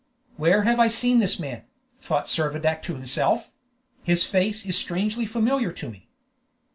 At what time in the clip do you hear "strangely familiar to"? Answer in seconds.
4.75-5.91